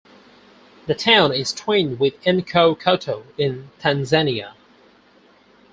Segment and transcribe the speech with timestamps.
[0.87, 4.53] The town is twinned with Nkokoto, in Tanzania.